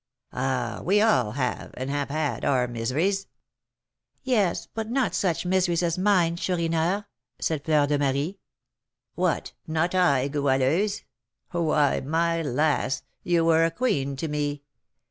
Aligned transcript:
Ah, 0.33 0.81
we 0.83 0.99
all 0.99 1.33
have, 1.33 1.75
and 1.77 1.91
have 1.91 2.09
had, 2.09 2.43
our 2.43 2.67
miseries!" 2.67 3.27
"Yes, 4.23 4.67
but 4.73 4.89
not 4.89 5.13
such 5.13 5.45
miseries 5.45 5.83
as 5.83 5.95
mine, 5.95 6.37
Chourineur," 6.37 7.05
said 7.39 7.63
Fleur 7.63 7.85
de 7.85 7.99
Marie. 7.99 8.39
"What! 9.13 9.53
not 9.67 9.93
I, 9.93 10.27
Goualeuse? 10.27 11.03
Why, 11.51 11.99
my 11.99 12.41
lass, 12.41 13.03
you 13.21 13.45
were 13.45 13.63
a 13.63 13.69
queen 13.69 14.15
to 14.15 14.27
me! 14.27 14.63